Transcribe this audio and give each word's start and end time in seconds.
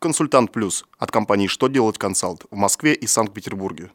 Консультант 0.00 0.52
Плюс 0.52 0.84
от 0.96 1.10
компании 1.10 1.48
«Что 1.48 1.66
делать 1.66 1.98
консалт» 1.98 2.44
в 2.52 2.54
Москве 2.54 2.94
и 2.94 3.08
Санкт-Петербурге. 3.08 3.90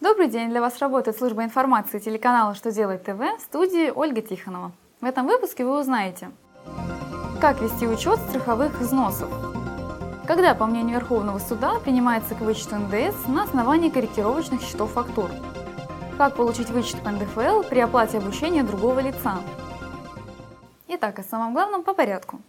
Добрый 0.00 0.28
день! 0.28 0.48
Для 0.48 0.62
вас 0.62 0.78
работает 0.78 1.18
служба 1.18 1.44
информации 1.44 1.98
телеканала 1.98 2.54
«Что 2.54 2.72
делает 2.72 3.04
ТВ» 3.04 3.18
в 3.18 3.42
студии 3.42 3.90
Ольга 3.90 4.22
Тихонова. 4.22 4.72
В 5.02 5.04
этом 5.04 5.26
выпуске 5.26 5.66
вы 5.66 5.78
узнаете, 5.78 6.30
как 7.42 7.60
вести 7.60 7.86
учет 7.86 8.20
страховых 8.30 8.80
взносов, 8.80 9.28
когда, 10.26 10.54
по 10.54 10.64
мнению 10.64 11.00
Верховного 11.00 11.40
суда, 11.40 11.78
принимается 11.78 12.34
к 12.34 12.40
вычету 12.40 12.76
НДС 12.76 13.26
на 13.28 13.42
основании 13.42 13.90
корректировочных 13.90 14.62
счетов 14.62 14.92
фактур, 14.92 15.30
как 16.22 16.36
получить 16.36 16.70
вычет 16.70 17.02
по 17.02 17.10
НДФЛ 17.10 17.64
при 17.68 17.80
оплате 17.80 18.18
обучения 18.18 18.62
другого 18.62 19.00
лица. 19.00 19.42
Итак, 20.86 21.18
о 21.18 21.24
самом 21.24 21.52
главном 21.52 21.82
по 21.82 21.94
порядку. 21.94 22.40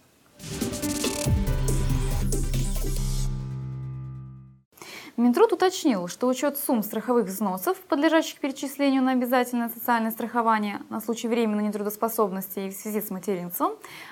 Минтруд 5.18 5.54
уточнил, 5.54 6.08
что 6.08 6.28
учет 6.28 6.60
сумм 6.60 6.84
страховых 6.84 7.26
взносов, 7.26 7.76
подлежащих 7.90 8.40
перечислению 8.40 9.02
на 9.02 9.14
обязательное 9.14 9.70
социальное 9.70 10.12
страхование 10.12 10.80
на 10.92 11.02
случай 11.02 11.28
временной 11.28 11.64
нетрудоспособности 11.64 12.60
и 12.60 12.70
в 12.70 12.74
связи 12.76 13.02
с 13.02 13.10
материнством, 13.10 13.72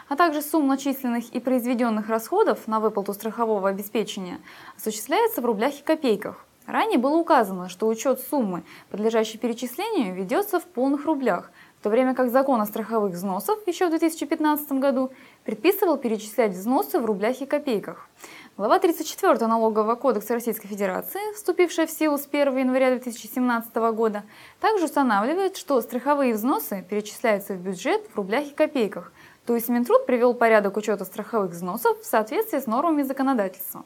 а 0.10 0.16
также 0.16 0.42
сумм 0.42 0.66
начисленных 0.66 1.30
и 1.30 1.40
произведенных 1.40 2.10
расходов 2.10 2.68
на 2.68 2.80
выплату 2.80 3.14
страхового 3.14 3.70
обеспечения, 3.70 4.40
осуществляется 4.76 5.40
в 5.40 5.46
рублях 5.46 5.80
и 5.80 5.84
копейках. 5.84 6.48
Ранее 6.72 6.98
было 6.98 7.18
указано, 7.18 7.68
что 7.68 7.86
учет 7.86 8.22
суммы, 8.22 8.64
подлежащей 8.92 9.38
перечислению, 9.38 10.16
ведется 10.16 10.58
в 10.58 10.64
полных 10.64 11.04
рублях, 11.04 11.52
в 11.78 11.84
то 11.84 11.90
время 11.90 12.16
как 12.16 12.32
закон 12.32 12.62
о 12.62 12.66
страховых 12.66 13.12
взносах 13.12 13.58
еще 13.68 13.88
в 13.88 13.90
2015 13.90 14.72
году 14.80 15.12
предписывал 15.44 15.98
перечислять 15.98 16.54
взносы 16.54 17.02
в 17.02 17.06
рублях 17.06 17.42
и 17.42 17.46
копейках. 17.46 18.08
Глава 18.56 18.80
34 18.80 19.48
Налогового 19.48 19.96
кодекса 19.96 20.34
Российской 20.34 20.70
Федерации, 20.70 21.20
вступившая 21.36 21.88
в 21.88 21.92
силу 21.92 22.18
с 22.18 22.26
1 22.26 22.56
января 22.60 22.92
2017 22.92 23.76
года, 23.94 24.24
также 24.62 24.86
устанавливает, 24.86 25.58
что 25.58 25.82
страховые 25.82 26.34
взносы 26.34 26.86
перечисляются 26.90 27.54
в 27.54 27.58
бюджет 27.58 28.02
в 28.14 28.16
рублях 28.16 28.46
и 28.46 28.54
копейках, 28.54 29.12
то 29.46 29.56
есть 29.56 29.68
Минтруд 29.68 30.06
привел 30.06 30.34
порядок 30.34 30.78
учета 30.78 31.04
страховых 31.04 31.52
взносов 31.52 32.00
в 32.00 32.06
соответствии 32.06 32.60
с 32.60 32.66
нормами 32.66 33.04
законодательства. 33.04 33.84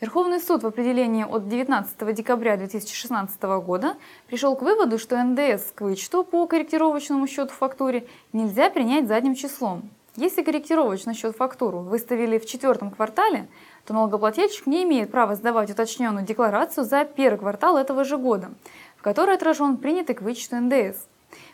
Верховный 0.00 0.40
суд 0.40 0.62
в 0.62 0.66
определении 0.66 1.24
от 1.24 1.46
19 1.46 2.14
декабря 2.14 2.56
2016 2.56 3.42
года 3.62 3.96
пришел 4.28 4.56
к 4.56 4.62
выводу, 4.62 4.98
что 4.98 5.22
НДС 5.22 5.72
к 5.74 5.82
вычету 5.82 6.24
по 6.24 6.46
корректировочному 6.46 7.26
счету 7.26 7.52
фактуре 7.52 8.06
нельзя 8.32 8.70
принять 8.70 9.06
задним 9.06 9.34
числом. 9.34 9.90
Если 10.16 10.42
корректировочный 10.42 11.12
счет 11.12 11.36
фактуру 11.36 11.80
выставили 11.80 12.38
в 12.38 12.46
четвертом 12.46 12.90
квартале, 12.90 13.46
то 13.84 13.92
налогоплательщик 13.92 14.66
не 14.66 14.84
имеет 14.84 15.10
права 15.10 15.34
сдавать 15.34 15.70
уточненную 15.70 16.24
декларацию 16.24 16.84
за 16.84 17.04
первый 17.04 17.38
квартал 17.38 17.76
этого 17.76 18.04
же 18.04 18.16
года, 18.16 18.50
в 18.96 19.02
которой 19.02 19.36
отражен 19.36 19.76
принятый 19.76 20.14
к 20.14 20.22
вычету 20.22 20.56
НДС. 20.56 20.96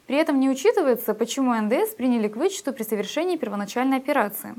При 0.07 0.17
этом 0.17 0.39
не 0.39 0.49
учитывается, 0.49 1.15
почему 1.15 1.55
НДС 1.55 1.95
приняли 1.97 2.29
к 2.29 2.37
вычету 2.37 2.73
при 2.73 2.85
совершении 2.85 3.37
первоначальной 3.37 3.97
операции. 3.97 4.55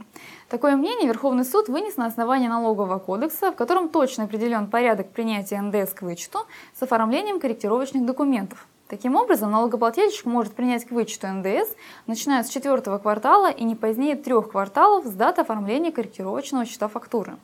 Такое 0.49 0.75
мнение 0.75 1.07
Верховный 1.07 1.45
суд 1.45 1.69
вынес 1.69 1.95
на 1.97 2.05
основании 2.05 2.47
налогового 2.47 2.99
кодекса, 2.99 3.51
в 3.51 3.55
котором 3.55 3.89
точно 3.89 4.25
определен 4.25 4.67
порядок 4.67 5.09
принятия 5.11 5.61
НДС 5.61 5.93
к 5.93 6.01
вычету 6.01 6.39
с 6.77 6.83
оформлением 6.83 7.39
корректировочных 7.39 8.05
документов. 8.05 8.67
Таким 8.87 9.15
образом, 9.15 9.51
налогоплательщик 9.51 10.25
может 10.25 10.53
принять 10.53 10.85
к 10.85 10.91
вычету 10.91 11.27
НДС, 11.27 11.69
начиная 12.07 12.43
с 12.43 12.49
четвертого 12.49 12.97
квартала 12.99 13.51
и 13.51 13.63
не 13.65 13.75
позднее 13.75 14.15
трех 14.15 14.51
кварталов 14.51 15.05
с 15.05 15.11
даты 15.11 15.41
оформления 15.41 15.91
корректировочного 15.91 16.65
счета 16.65 16.87
фактуры. 16.87 17.37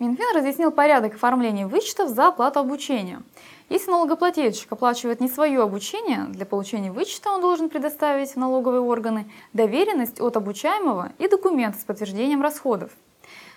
Минфин 0.00 0.34
разъяснил 0.34 0.70
порядок 0.70 1.16
оформления 1.16 1.66
вычетов 1.66 2.08
за 2.08 2.28
оплату 2.28 2.58
обучения. 2.58 3.20
Если 3.68 3.90
налогоплательщик 3.90 4.72
оплачивает 4.72 5.20
не 5.20 5.28
свое 5.28 5.60
обучение, 5.60 6.24
для 6.30 6.46
получения 6.46 6.90
вычета 6.90 7.30
он 7.30 7.42
должен 7.42 7.68
предоставить 7.68 8.30
в 8.30 8.36
налоговые 8.36 8.80
органы 8.80 9.30
доверенность 9.52 10.18
от 10.18 10.38
обучаемого 10.38 11.12
и 11.18 11.28
документы 11.28 11.80
с 11.80 11.84
подтверждением 11.84 12.40
расходов. 12.40 12.90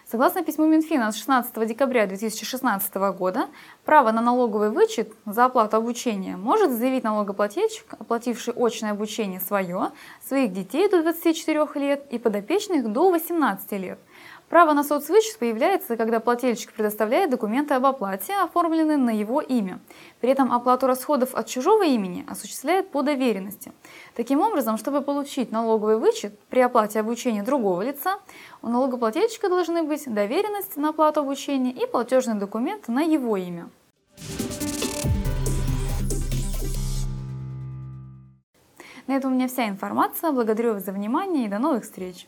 Согласно 0.06 0.44
письму 0.44 0.66
Минфина 0.66 1.08
от 1.08 1.16
16 1.16 1.66
декабря 1.66 2.08
2016 2.08 2.94
года, 3.18 3.48
право 3.86 4.12
на 4.12 4.22
налоговый 4.22 4.70
вычет 4.70 5.14
за 5.26 5.46
оплату 5.46 5.78
обучения 5.78 6.36
может 6.36 6.74
заявить 6.74 7.06
налогоплательщик, 7.06 7.86
оплативший 7.94 8.54
очное 8.54 8.92
обучение 8.92 9.40
свое, 9.40 9.92
своих 10.28 10.52
детей 10.52 10.90
до 10.90 11.04
24 11.04 11.66
лет 11.76 12.06
и 12.12 12.20
подопечных 12.20 12.92
до 12.92 13.12
18 13.12 13.72
лет– 13.80 13.98
Право 14.50 14.74
на 14.74 14.84
соцвычет 14.84 15.40
появляется, 15.40 15.98
когда 15.98 16.20
плательщик 16.20 16.74
предоставляет 16.74 17.32
документы 17.32 17.74
об 17.74 17.86
оплате, 17.86 18.36
оформленные 18.36 18.98
на 18.98 19.10
его 19.10 19.42
имя. 19.42 19.80
При 20.22 20.30
этом 20.30 20.52
оплату 20.52 20.86
расходов 20.86 21.34
от 21.34 21.48
чужого 21.48 21.84
имени 21.84 22.24
осуществляет 22.30 22.92
по 22.92 23.02
доверенности. 23.02 23.72
Таким 24.16 24.42
образом, 24.42 24.78
чтобы 24.78 25.02
получить 25.02 25.52
налоговый 25.52 25.98
вычет 25.98 26.38
при 26.50 26.60
оплате 26.60 27.00
обучения 27.00 27.42
другого 27.42 27.82
лица, 27.82 28.20
у 28.62 28.70
налогоплательщика 28.70 29.50
должны 29.50 29.82
быть 29.82 30.04
доверенность 30.06 30.78
на 30.78 30.90
оплату 30.90 31.22
обучения 31.22 31.72
и 31.72 31.88
платежный 31.88 32.36
документ 32.36 32.88
на 32.88 33.02
его 33.02 33.36
имя. 33.38 33.70
На 39.08 39.18
этом 39.18 39.32
у 39.32 39.36
меня 39.36 39.48
вся 39.48 39.68
информация. 39.68 40.32
Благодарю 40.32 40.74
вас 40.74 40.86
за 40.86 40.92
внимание 40.92 41.46
и 41.46 41.50
до 41.50 41.60
новых 41.60 41.84
встреч! 41.84 42.28